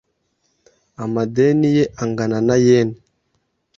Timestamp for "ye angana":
1.77-2.37